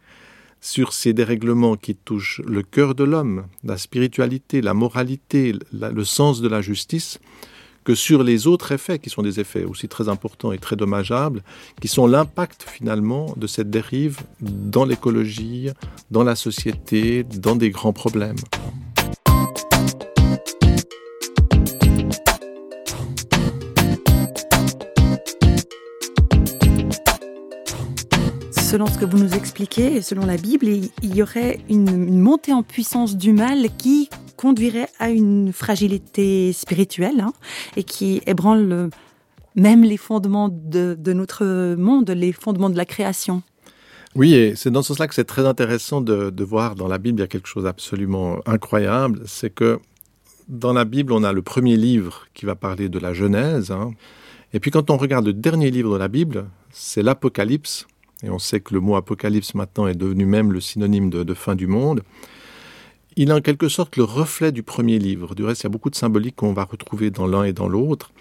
sur 0.66 0.92
ces 0.92 1.12
dérèglements 1.12 1.76
qui 1.76 1.94
touchent 1.94 2.40
le 2.44 2.60
cœur 2.60 2.96
de 2.96 3.04
l'homme, 3.04 3.46
la 3.62 3.78
spiritualité, 3.78 4.60
la 4.60 4.74
moralité, 4.74 5.54
le 5.72 6.04
sens 6.04 6.40
de 6.40 6.48
la 6.48 6.60
justice, 6.60 7.20
que 7.84 7.94
sur 7.94 8.24
les 8.24 8.48
autres 8.48 8.72
effets, 8.72 8.98
qui 8.98 9.08
sont 9.08 9.22
des 9.22 9.38
effets 9.38 9.62
aussi 9.62 9.86
très 9.86 10.08
importants 10.08 10.50
et 10.50 10.58
très 10.58 10.74
dommageables, 10.74 11.44
qui 11.80 11.86
sont 11.86 12.08
l'impact 12.08 12.66
finalement 12.68 13.32
de 13.36 13.46
cette 13.46 13.70
dérive 13.70 14.18
dans 14.40 14.84
l'écologie, 14.84 15.70
dans 16.10 16.24
la 16.24 16.34
société, 16.34 17.22
dans 17.22 17.54
des 17.54 17.70
grands 17.70 17.92
problèmes. 17.92 18.34
Selon 28.76 28.88
ce 28.88 28.98
que 28.98 29.06
vous 29.06 29.16
nous 29.16 29.32
expliquez, 29.32 30.02
selon 30.02 30.26
la 30.26 30.36
Bible, 30.36 30.66
il 30.66 31.16
y 31.16 31.22
aurait 31.22 31.60
une, 31.70 32.20
montée 32.20 32.52
en 32.52 32.62
puissance 32.62 33.16
du 33.16 33.32
mal 33.32 33.68
qui 33.78 34.10
conduirait 34.36 34.90
à 34.98 35.08
une 35.08 35.50
fragilité 35.50 36.52
spirituelle 36.52 37.20
hein, 37.20 37.32
et 37.78 37.84
qui 37.84 38.20
ébranle 38.26 38.90
même 39.54 39.82
les 39.82 39.96
fondements 39.96 40.50
de, 40.50 40.94
notre 41.14 41.74
monde, 41.76 42.10
les 42.10 42.32
fondements 42.32 42.68
de 42.68 42.76
la 42.76 42.84
création. 42.84 43.42
Oui, 44.14 44.34
et 44.34 44.54
c'est 44.56 44.70
dans 44.70 44.82
ce 44.82 44.88
sens-là 44.88 45.08
que 45.08 45.14
c'est 45.14 45.24
très 45.24 45.46
intéressant 45.46 46.02
de, 46.02 46.44
voir 46.44 46.74
dans 46.74 46.86
la 46.86 46.98
Bible, 46.98 47.20
il 47.20 47.22
y 47.22 47.24
a 47.24 47.28
quelque 47.28 47.48
chose 47.48 47.64
d'absolument 47.64 48.40
incroyable, 48.44 49.22
c'est 49.24 49.48
que 49.48 49.78
dans 50.48 50.74
la 50.74 50.84
Bible, 50.84 51.14
on 51.14 51.24
a 51.24 51.32
le 51.32 51.40
premier 51.40 51.78
livre 51.78 52.26
qui 52.34 52.44
va 52.44 52.56
parler 52.56 52.90
de 52.90 52.98
la 52.98 53.14
Genèse, 53.14 53.70
hein. 53.70 53.92
et 54.52 54.60
puis 54.60 54.70
quand 54.70 54.90
on 54.90 54.98
regarde 54.98 55.24
le 55.24 55.32
dernier 55.32 55.70
livre 55.70 55.94
de 55.94 55.98
la 55.98 56.08
Bible, 56.08 56.44
c'est 56.72 57.02
l'Apocalypse, 57.02 57.86
et 58.22 58.30
on 58.30 58.38
sait 58.38 58.60
que 58.60 58.74
le 58.74 58.80
mot 58.80 58.96
apocalypse 58.96 59.54
maintenant 59.54 59.86
est 59.86 59.94
devenu 59.94 60.26
même 60.26 60.52
le 60.52 60.60
synonyme 60.60 61.10
de, 61.10 61.34
fin 61.34 61.54
du 61.54 61.66
monde, 61.66 62.02
il 63.16 63.30
est 63.30 63.32
en 63.32 63.40
quelque 63.40 63.68
sorte 63.68 63.96
le 63.96 64.04
reflet 64.04 64.52
du 64.52 64.62
premier 64.62 64.98
livre. 64.98 65.34
Du 65.34 65.44
reste, 65.44 65.62
il 65.62 65.64
y 65.64 65.66
a 65.68 65.70
beaucoup 65.70 65.90
de 65.90 65.96
symboliques 65.96 66.36
qu'on 66.36 66.52
va 66.52 66.64
retrouver 66.64 67.10
dans 67.10 67.26
l'un 67.26 67.44
et 67.44 67.52
dans 67.52 67.68
l'autre. 67.68 68.12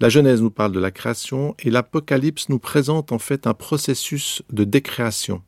La 0.00 0.08
Genèse 0.08 0.42
nous 0.42 0.50
parle 0.50 0.72
de 0.72 0.80
la 0.80 0.90
création 0.90 1.54
et 1.58 1.70
l'Apocalypse 1.70 2.48
nous 2.48 2.58
présente 2.58 3.12
en 3.12 3.18
fait 3.18 3.46
un 3.46 3.54
processus 3.54 4.42
de 4.50 4.64
décréation. 4.64 5.42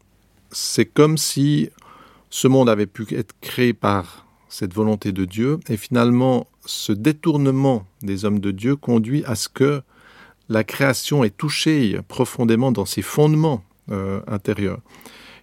C'est 0.51 0.87
comme 0.87 1.19
si 1.19 1.71
ce 2.31 2.49
monde 2.49 2.69
avait 2.69 2.87
pu 2.87 3.07
être 3.15 3.35
créé 3.41 3.75
par 3.75 4.27
cette 4.49 4.75
volonté 4.75 5.13
de 5.13 5.25
Dieu 5.25 5.61
et 5.69 5.77
finalement 5.77 6.47
ce 6.65 6.93
détournement 6.93 7.87
des 8.03 8.25
hommes 8.25 8.41
de 8.41 8.51
Dieu 8.51 8.77
conduit 8.77 9.25
à 9.27 9.35
ce 9.35 9.49
que 9.49 9.83
la 10.49 10.65
création 10.65 11.25
est 11.25 11.37
touchée 11.37 11.99
profondément 12.09 12.73
dans 12.73 12.87
ses 12.87 13.03
fondements 13.03 13.63
euh, 13.91 14.21
intérieurs. 14.27 14.81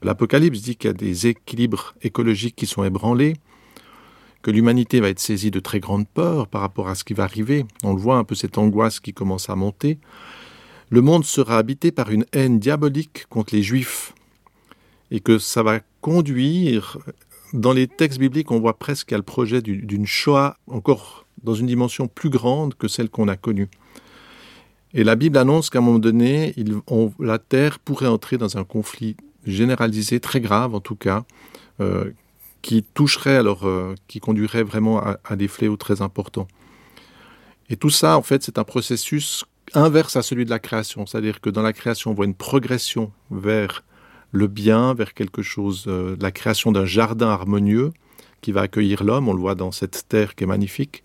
L'Apocalypse 0.01 0.62
dit 0.62 0.75
qu'il 0.75 0.89
y 0.89 0.91
a 0.91 0.93
des 0.93 1.27
équilibres 1.27 1.95
écologiques 2.01 2.55
qui 2.55 2.65
sont 2.65 2.83
ébranlés, 2.83 3.38
que 4.41 4.51
l'humanité 4.51 5.00
va 5.00 5.09
être 5.09 5.19
saisie 5.19 5.51
de 5.51 5.59
très 5.59 5.79
grandes 5.79 6.07
peurs 6.07 6.47
par 6.47 6.62
rapport 6.62 6.88
à 6.88 6.95
ce 6.95 7.03
qui 7.03 7.13
va 7.13 7.24
arriver. 7.24 7.65
On 7.83 7.93
le 7.93 8.00
voit 8.00 8.17
un 8.17 8.24
peu 8.24 8.35
cette 8.35 8.57
angoisse 8.57 9.00
qui 9.00 9.13
commence 9.13 9.50
à 9.50 9.55
monter. 9.55 9.97
Le 10.89 11.01
monde 11.01 11.25
sera 11.25 11.57
habité 11.57 11.91
par 11.91 12.12
une 12.12 12.25
haine 12.31 12.59
diabolique 12.59 13.25
contre 13.29 13.55
les 13.55 13.63
juifs 13.63 14.13
et 15.09 15.19
que 15.19 15.39
ça 15.39 15.63
va 15.63 15.79
conduire 16.01 17.00
dans 17.53 17.74
les 17.74 17.88
textes 17.88 18.19
bibliques, 18.19 18.51
on 18.51 18.59
voit 18.59 18.77
presque 18.77 19.13
a 19.13 19.17
le 19.17 19.24
projet 19.24 19.62
d'une 19.62 20.05
Shoah 20.05 20.57
encore 20.67 21.25
dans 21.43 21.53
une 21.53 21.67
dimension 21.67 22.07
plus 22.07 22.29
grande 22.29 22.75
que 22.75 22.88
celle 22.88 23.09
qu'on 23.09 23.27
a 23.27 23.38
connue. 23.38 23.69
Et 24.97 25.03
la 25.03 25.15
Bible 25.15 25.37
annonce 25.37 25.69
qu'à 25.69 25.79
un 25.79 25.81
moment 25.81 25.99
donné, 25.99 26.55
la 27.19 27.37
Terre 27.37 27.79
pourrait 27.79 28.07
entrer 28.07 28.37
dans 28.37 28.57
un 28.57 28.63
conflit 28.63 29.17
généralisé, 29.45 30.21
très 30.21 30.39
grave 30.39 30.73
en 30.73 30.79
tout 30.79 30.95
cas, 30.95 31.25
euh, 31.81 32.11
qui 32.61 32.81
toucherait 32.81 33.35
alors, 33.35 33.67
euh, 33.67 33.93
qui 34.07 34.21
conduirait 34.21 34.63
vraiment 34.63 35.03
à, 35.03 35.35
des 35.35 35.49
fléaux 35.49 35.75
très 35.75 36.01
importants. 36.01 36.47
Et 37.69 37.75
tout 37.75 37.89
ça, 37.89 38.17
en 38.17 38.21
fait, 38.21 38.41
c'est 38.41 38.57
un 38.57 38.63
processus 38.63 39.43
inverse 39.73 40.15
à 40.15 40.21
celui 40.21 40.45
de 40.45 40.49
la 40.49 40.59
création. 40.59 41.05
C'est-à-dire 41.05 41.41
que 41.41 41.49
dans 41.49 41.61
la 41.61 41.73
création, 41.73 42.11
on 42.11 42.13
voit 42.13 42.25
une 42.25 42.33
progression 42.33 43.11
vers 43.31 43.83
le 44.31 44.47
bien, 44.47 44.93
vers 44.93 45.13
quelque 45.13 45.41
chose, 45.41 45.85
euh, 45.87 46.15
la 46.21 46.31
création 46.31 46.71
d'un 46.71 46.85
jardin 46.85 47.27
harmonieux 47.27 47.91
qui 48.39 48.53
va 48.53 48.61
accueillir 48.61 49.03
l'homme. 49.03 49.27
On 49.27 49.33
le 49.33 49.41
voit 49.41 49.55
dans 49.55 49.73
cette 49.73 50.07
terre 50.07 50.35
qui 50.35 50.45
est 50.45 50.47
magnifique. 50.47 51.03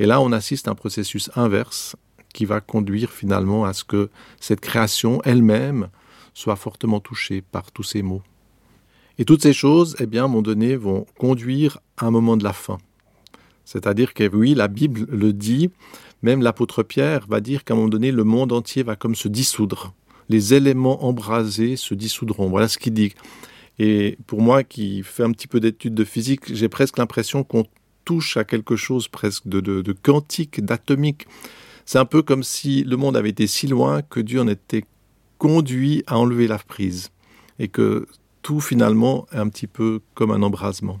Et 0.00 0.06
là, 0.06 0.20
on 0.20 0.32
assiste 0.32 0.66
à 0.66 0.72
un 0.72 0.74
processus 0.74 1.30
inverse 1.36 1.94
qui 2.38 2.44
va 2.44 2.60
conduire 2.60 3.10
finalement 3.10 3.64
à 3.64 3.72
ce 3.72 3.82
que 3.82 4.10
cette 4.38 4.60
création 4.60 5.20
elle-même 5.24 5.88
soit 6.34 6.54
fortement 6.54 7.00
touchée 7.00 7.42
par 7.42 7.72
tous 7.72 7.82
ces 7.82 8.00
mots. 8.00 8.22
Et 9.18 9.24
toutes 9.24 9.42
ces 9.42 9.52
choses, 9.52 9.96
eh 9.98 10.06
bien, 10.06 10.22
à 10.22 10.24
un 10.26 10.28
moment 10.28 10.42
donné, 10.42 10.76
vont 10.76 11.04
conduire 11.18 11.80
à 11.96 12.06
un 12.06 12.12
moment 12.12 12.36
de 12.36 12.44
la 12.44 12.52
fin. 12.52 12.78
C'est-à-dire 13.64 14.14
que 14.14 14.32
oui, 14.32 14.54
la 14.54 14.68
Bible 14.68 15.08
le 15.10 15.32
dit, 15.32 15.70
même 16.22 16.40
l'apôtre 16.40 16.84
Pierre 16.84 17.26
va 17.26 17.40
dire 17.40 17.64
qu'à 17.64 17.74
un 17.74 17.76
moment 17.76 17.88
donné, 17.88 18.12
le 18.12 18.22
monde 18.22 18.52
entier 18.52 18.84
va 18.84 18.94
comme 18.94 19.16
se 19.16 19.26
dissoudre. 19.26 19.92
Les 20.28 20.54
éléments 20.54 21.04
embrasés 21.04 21.74
se 21.74 21.92
dissoudront. 21.94 22.48
Voilà 22.48 22.68
ce 22.68 22.78
qu'il 22.78 22.94
dit. 22.94 23.14
Et 23.80 24.16
pour 24.28 24.42
moi, 24.42 24.62
qui 24.62 25.02
fais 25.02 25.24
un 25.24 25.32
petit 25.32 25.48
peu 25.48 25.58
d'études 25.58 25.96
de 25.96 26.04
physique, 26.04 26.54
j'ai 26.54 26.68
presque 26.68 26.98
l'impression 26.98 27.42
qu'on 27.42 27.64
touche 28.04 28.36
à 28.36 28.44
quelque 28.44 28.76
chose 28.76 29.08
presque 29.08 29.48
de, 29.48 29.60
de 29.60 29.92
quantique, 29.92 30.64
d'atomique. 30.64 31.26
C'est 31.90 31.98
un 31.98 32.04
peu 32.04 32.20
comme 32.20 32.42
si 32.42 32.84
le 32.84 32.98
monde 32.98 33.16
avait 33.16 33.30
été 33.30 33.46
si 33.46 33.66
loin 33.66 34.02
que 34.02 34.20
Dieu 34.20 34.42
en 34.42 34.46
était 34.46 34.84
conduit 35.38 36.04
à 36.06 36.18
enlever 36.18 36.46
la 36.46 36.58
prise 36.58 37.08
et 37.58 37.68
que 37.68 38.06
tout 38.42 38.60
finalement 38.60 39.26
est 39.32 39.38
un 39.38 39.48
petit 39.48 39.66
peu 39.66 40.02
comme 40.12 40.30
un 40.30 40.42
embrasement. 40.42 41.00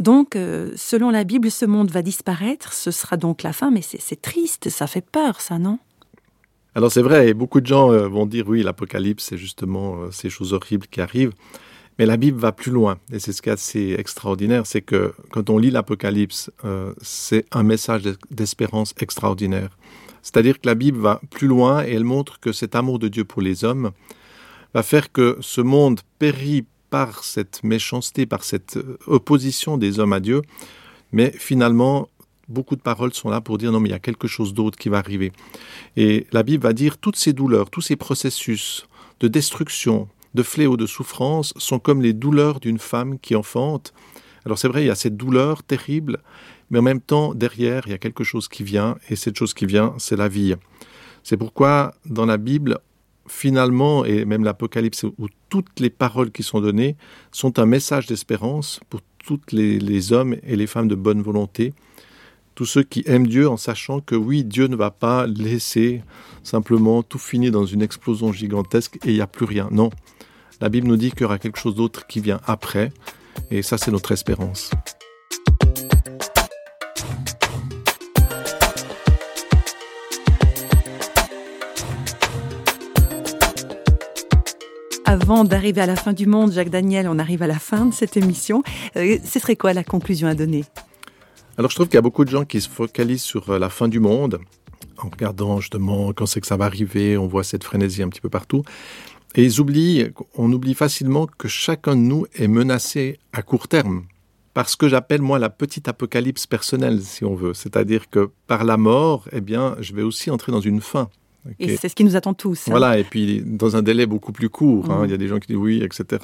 Donc, 0.00 0.34
euh, 0.34 0.72
selon 0.74 1.10
la 1.10 1.22
Bible, 1.22 1.52
ce 1.52 1.66
monde 1.66 1.88
va 1.92 2.02
disparaître, 2.02 2.72
ce 2.72 2.90
sera 2.90 3.16
donc 3.16 3.44
la 3.44 3.52
fin, 3.52 3.70
mais 3.70 3.80
c'est 3.80 4.20
triste, 4.20 4.70
ça 4.70 4.88
fait 4.88 5.06
peur, 5.06 5.40
ça, 5.40 5.60
non? 5.60 5.78
Alors 6.74 6.90
c'est 6.90 7.02
vrai, 7.02 7.28
et 7.28 7.34
beaucoup 7.34 7.60
de 7.60 7.66
gens 7.66 7.92
euh, 7.92 8.08
vont 8.08 8.26
dire 8.26 8.48
oui, 8.48 8.64
l'Apocalypse, 8.64 9.22
c'est 9.22 9.38
justement 9.38 10.00
euh, 10.00 10.10
ces 10.10 10.30
choses 10.30 10.52
horribles 10.52 10.88
qui 10.88 11.00
arrivent. 11.00 11.34
Mais 12.00 12.06
la 12.06 12.16
Bible 12.16 12.40
va 12.40 12.50
plus 12.50 12.72
loin, 12.72 12.96
et 13.12 13.18
c'est 13.18 13.34
ce 13.34 13.42
qui 13.42 13.50
est 13.50 13.52
assez 13.52 13.94
extraordinaire, 13.98 14.64
c'est 14.64 14.80
que 14.80 15.12
quand 15.32 15.50
on 15.50 15.58
lit 15.58 15.70
l'Apocalypse, 15.70 16.50
euh, 16.64 16.94
c'est 17.02 17.44
un 17.52 17.62
message 17.62 18.04
d'espérance 18.30 18.94
extraordinaire. 19.00 19.76
C'est-à-dire 20.22 20.58
que 20.58 20.66
la 20.66 20.74
Bible 20.74 20.98
va 20.98 21.20
plus 21.28 21.46
loin 21.46 21.84
et 21.84 21.92
elle 21.92 22.04
montre 22.04 22.40
que 22.40 22.52
cet 22.52 22.74
amour 22.74 23.00
de 23.00 23.08
Dieu 23.08 23.26
pour 23.26 23.42
les 23.42 23.64
hommes 23.64 23.90
va 24.72 24.82
faire 24.82 25.12
que 25.12 25.36
ce 25.42 25.60
monde 25.60 26.00
périt 26.18 26.64
par 26.88 27.22
cette 27.22 27.62
méchanceté, 27.64 28.24
par 28.24 28.44
cette 28.44 28.78
euh, 28.78 28.96
opposition 29.06 29.76
des 29.76 29.98
hommes 29.98 30.14
à 30.14 30.20
Dieu, 30.20 30.40
mais 31.12 31.30
finalement, 31.36 32.08
beaucoup 32.48 32.76
de 32.76 32.80
paroles 32.80 33.12
sont 33.12 33.28
là 33.28 33.42
pour 33.42 33.58
dire 33.58 33.72
non, 33.72 33.80
mais 33.80 33.90
il 33.90 33.92
y 33.92 33.94
a 33.94 33.98
quelque 33.98 34.26
chose 34.26 34.54
d'autre 34.54 34.78
qui 34.78 34.88
va 34.88 34.96
arriver. 34.96 35.32
Et 35.98 36.26
la 36.32 36.44
Bible 36.44 36.62
va 36.62 36.72
dire 36.72 36.96
toutes 36.96 37.16
ces 37.16 37.34
douleurs, 37.34 37.68
tous 37.68 37.82
ces 37.82 37.96
processus 37.96 38.86
de 39.20 39.28
destruction, 39.28 40.08
de 40.34 40.42
fléaux, 40.42 40.76
de 40.76 40.86
souffrance, 40.86 41.52
sont 41.56 41.78
comme 41.78 42.02
les 42.02 42.12
douleurs 42.12 42.60
d'une 42.60 42.78
femme 42.78 43.18
qui 43.18 43.34
enfante. 43.34 43.92
Alors 44.44 44.58
c'est 44.58 44.68
vrai, 44.68 44.84
il 44.84 44.86
y 44.86 44.90
a 44.90 44.94
cette 44.94 45.16
douleur 45.16 45.62
terrible, 45.62 46.18
mais 46.70 46.78
en 46.78 46.82
même 46.82 47.00
temps, 47.00 47.34
derrière, 47.34 47.82
il 47.86 47.90
y 47.90 47.94
a 47.94 47.98
quelque 47.98 48.24
chose 48.24 48.48
qui 48.48 48.62
vient, 48.62 48.96
et 49.08 49.16
cette 49.16 49.36
chose 49.36 49.54
qui 49.54 49.66
vient, 49.66 49.94
c'est 49.98 50.16
la 50.16 50.28
vie. 50.28 50.54
C'est 51.22 51.36
pourquoi, 51.36 51.94
dans 52.06 52.26
la 52.26 52.36
Bible, 52.36 52.78
finalement, 53.28 54.04
et 54.04 54.24
même 54.24 54.44
l'Apocalypse, 54.44 55.04
où 55.04 55.28
toutes 55.48 55.80
les 55.80 55.90
paroles 55.90 56.30
qui 56.30 56.42
sont 56.42 56.60
données 56.60 56.96
sont 57.32 57.58
un 57.58 57.66
message 57.66 58.06
d'espérance 58.06 58.80
pour 58.88 59.00
tous 59.24 59.40
les, 59.52 59.78
les, 59.78 60.12
hommes 60.12 60.36
et 60.42 60.56
les 60.56 60.66
femmes 60.66 60.88
de 60.88 60.94
bonne 60.94 61.22
volonté, 61.22 61.74
tous 62.60 62.66
ceux 62.66 62.82
qui 62.82 63.02
aiment 63.06 63.26
Dieu 63.26 63.48
en 63.48 63.56
sachant 63.56 64.00
que 64.00 64.14
oui, 64.14 64.44
Dieu 64.44 64.66
ne 64.66 64.76
va 64.76 64.90
pas 64.90 65.26
laisser 65.26 66.02
simplement 66.42 67.02
tout 67.02 67.18
finir 67.18 67.52
dans 67.52 67.64
une 67.64 67.80
explosion 67.80 68.34
gigantesque 68.34 68.98
et 69.02 69.12
il 69.12 69.14
n'y 69.14 69.22
a 69.22 69.26
plus 69.26 69.46
rien. 69.46 69.68
Non, 69.70 69.88
la 70.60 70.68
Bible 70.68 70.86
nous 70.86 70.98
dit 70.98 71.10
qu'il 71.10 71.22
y 71.22 71.24
aura 71.24 71.38
quelque 71.38 71.58
chose 71.58 71.74
d'autre 71.74 72.06
qui 72.06 72.20
vient 72.20 72.38
après, 72.46 72.92
et 73.50 73.62
ça 73.62 73.78
c'est 73.78 73.90
notre 73.90 74.12
espérance. 74.12 74.72
Avant 85.06 85.44
d'arriver 85.44 85.80
à 85.80 85.86
la 85.86 85.96
fin 85.96 86.12
du 86.12 86.26
monde, 86.26 86.52
Jacques 86.52 86.68
Daniel, 86.68 87.08
on 87.08 87.18
arrive 87.18 87.42
à 87.42 87.46
la 87.46 87.58
fin 87.58 87.86
de 87.86 87.94
cette 87.94 88.18
émission. 88.18 88.62
Euh, 88.96 89.16
ce 89.24 89.38
serait 89.38 89.56
quoi 89.56 89.72
la 89.72 89.82
conclusion 89.82 90.28
à 90.28 90.34
donner? 90.34 90.66
Alors 91.58 91.70
je 91.70 91.76
trouve 91.76 91.88
qu'il 91.88 91.96
y 91.96 91.98
a 91.98 92.02
beaucoup 92.02 92.24
de 92.24 92.30
gens 92.30 92.44
qui 92.44 92.60
se 92.60 92.68
focalisent 92.68 93.22
sur 93.22 93.50
euh, 93.50 93.58
la 93.58 93.68
fin 93.68 93.88
du 93.88 94.00
monde, 94.00 94.40
en 94.98 95.08
regardant 95.08 95.60
justement 95.60 96.12
quand 96.12 96.26
c'est 96.26 96.40
que 96.40 96.46
ça 96.46 96.56
va 96.56 96.64
arriver, 96.64 97.16
on 97.16 97.26
voit 97.26 97.44
cette 97.44 97.64
frénésie 97.64 98.02
un 98.02 98.08
petit 98.08 98.20
peu 98.20 98.30
partout. 98.30 98.62
Et 99.34 99.44
ils 99.44 99.60
oublient, 99.60 100.10
on 100.36 100.52
oublie 100.52 100.74
facilement 100.74 101.26
que 101.26 101.48
chacun 101.48 101.94
de 101.94 102.00
nous 102.00 102.26
est 102.34 102.48
menacé 102.48 103.18
à 103.32 103.42
court 103.42 103.68
terme 103.68 104.04
par 104.54 104.68
ce 104.68 104.76
que 104.76 104.88
j'appelle 104.88 105.22
moi 105.22 105.38
la 105.38 105.50
petite 105.50 105.88
apocalypse 105.88 106.46
personnelle, 106.46 107.00
si 107.02 107.24
on 107.24 107.34
veut. 107.34 107.54
C'est-à-dire 107.54 108.10
que 108.10 108.30
par 108.46 108.64
la 108.64 108.76
mort, 108.76 109.28
eh 109.32 109.40
bien, 109.40 109.76
je 109.80 109.94
vais 109.94 110.02
aussi 110.02 110.30
entrer 110.30 110.50
dans 110.50 110.60
une 110.60 110.80
fin. 110.80 111.08
Et 111.58 111.76
c'est 111.76 111.88
ce 111.88 111.94
qui 111.94 112.04
nous 112.04 112.16
attend 112.16 112.34
tous. 112.34 112.68
Hein. 112.68 112.70
Voilà, 112.70 112.98
et 112.98 113.04
puis 113.04 113.42
dans 113.44 113.76
un 113.76 113.82
délai 113.82 114.06
beaucoup 114.06 114.32
plus 114.32 114.48
court. 114.48 114.90
Hein. 114.90 115.02
Mmh. 115.02 115.04
Il 115.06 115.10
y 115.10 115.14
a 115.14 115.16
des 115.16 115.28
gens 115.28 115.38
qui 115.38 115.48
disent 115.48 115.56
oui, 115.56 115.82
etc. 115.82 116.22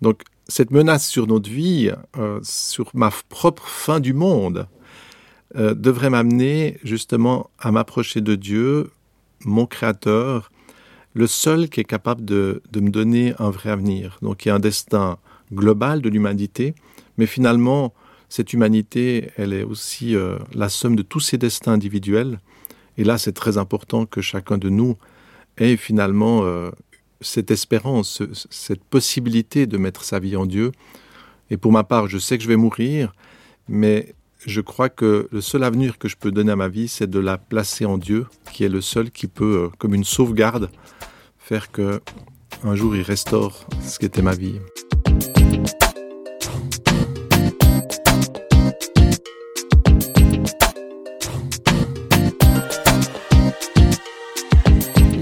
Donc 0.00 0.22
cette 0.48 0.70
menace 0.70 1.06
sur 1.06 1.26
notre 1.26 1.50
vie, 1.50 1.90
euh, 2.16 2.40
sur 2.42 2.90
ma 2.94 3.10
propre 3.28 3.66
fin 3.66 4.00
du 4.00 4.14
monde, 4.14 4.66
euh, 5.56 5.74
devrait 5.74 6.10
m'amener 6.10 6.78
justement 6.84 7.50
à 7.58 7.70
m'approcher 7.70 8.20
de 8.20 8.34
Dieu, 8.34 8.90
mon 9.44 9.66
Créateur, 9.66 10.50
le 11.14 11.26
seul 11.26 11.68
qui 11.68 11.80
est 11.80 11.84
capable 11.84 12.24
de, 12.24 12.62
me 12.74 12.90
donner 12.90 13.34
un 13.38 13.50
vrai 13.50 13.70
avenir. 13.70 14.18
Donc 14.22 14.44
il 14.44 14.48
y 14.48 14.50
a 14.50 14.54
un 14.54 14.60
destin 14.60 15.18
global 15.52 16.00
de 16.00 16.08
l'humanité, 16.08 16.74
mais 17.16 17.26
finalement, 17.26 17.94
cette 18.28 18.52
humanité, 18.52 19.30
elle 19.36 19.52
est 19.52 19.64
aussi 19.64 20.14
euh, 20.14 20.38
la 20.54 20.68
somme 20.68 20.96
de 20.96 21.02
tous 21.02 21.20
ses 21.20 21.38
destins 21.38 21.72
individuels. 21.72 22.40
Et 22.98 23.04
là, 23.04 23.16
c'est 23.16 23.32
très 23.32 23.56
important 23.56 24.04
que 24.04 24.20
chacun 24.20 24.58
de 24.58 24.68
nous 24.68 24.98
ait 25.56 25.76
finalement 25.76 26.42
euh, 26.42 26.70
cette 27.20 27.50
espérance, 27.50 28.22
cette 28.50 28.82
possibilité 28.82 29.66
de 29.66 29.78
mettre 29.78 30.04
sa 30.04 30.18
vie 30.18 30.36
en 30.36 30.46
Dieu. 30.46 30.72
Et 31.50 31.56
pour 31.56 31.72
ma 31.72 31.84
part, 31.84 32.08
je 32.08 32.18
sais 32.18 32.36
que 32.36 32.44
je 32.44 32.48
vais 32.48 32.56
mourir, 32.56 33.14
mais 33.68 34.14
je 34.44 34.60
crois 34.60 34.88
que 34.88 35.28
le 35.30 35.40
seul 35.40 35.62
avenir 35.64 35.98
que 35.98 36.08
je 36.08 36.16
peux 36.16 36.32
donner 36.32 36.52
à 36.52 36.56
ma 36.56 36.68
vie, 36.68 36.88
c'est 36.88 37.08
de 37.08 37.20
la 37.20 37.38
placer 37.38 37.84
en 37.84 37.98
Dieu, 37.98 38.26
qui 38.52 38.64
est 38.64 38.68
le 38.68 38.80
seul 38.80 39.10
qui 39.10 39.28
peut, 39.28 39.66
euh, 39.66 39.68
comme 39.78 39.94
une 39.94 40.04
sauvegarde, 40.04 40.68
faire 41.38 41.70
que 41.70 42.00
un 42.64 42.74
jour 42.74 42.96
il 42.96 43.02
restaure 43.02 43.66
ce 43.82 43.98
qui 43.98 44.06
était 44.06 44.22
ma 44.22 44.34
vie. 44.34 44.58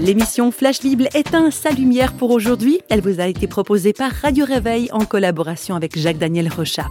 L'émission 0.07 0.51
Flash 0.51 0.79
Bible 0.79 1.09
éteint 1.13 1.51
sa 1.51 1.69
lumière 1.69 2.13
pour 2.13 2.31
aujourd'hui. 2.31 2.79
Elle 2.87 3.01
vous 3.01 3.19
a 3.19 3.27
été 3.27 3.45
proposée 3.45 3.91
par 3.91 4.09
Radio 4.09 4.45
Réveil 4.45 4.87
en 4.93 5.03
collaboration 5.03 5.75
avec 5.75 5.99
Jacques-Daniel 5.99 6.47
Rochat. 6.47 6.87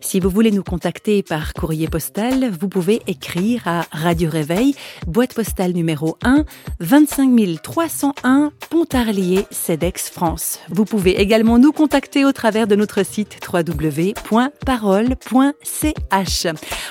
Si 0.00 0.18
vous 0.18 0.28
voulez 0.28 0.50
nous 0.50 0.64
contacter 0.64 1.22
par 1.22 1.54
courrier 1.54 1.86
postal, 1.86 2.50
vous 2.50 2.68
pouvez 2.68 3.00
écrire 3.06 3.62
à 3.68 3.86
Radio 3.92 4.28
Réveil, 4.28 4.74
boîte 5.06 5.34
postale 5.34 5.70
numéro 5.70 6.18
1, 6.24 6.46
25 6.80 7.62
301, 7.62 8.50
Pontarlier, 8.70 9.46
CEDEX, 9.52 10.10
France. 10.10 10.58
Vous 10.68 10.84
pouvez 10.84 11.20
également 11.20 11.60
nous 11.60 11.70
contacter 11.70 12.24
au 12.24 12.32
travers 12.32 12.66
de 12.66 12.74
notre 12.74 13.06
site 13.06 13.38
www.parole.ch. 13.52 14.26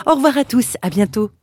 Au 0.05 0.15
revoir 0.15 0.37
à 0.37 0.45
tous, 0.45 0.77
à 0.81 0.89
bientôt. 0.89 1.36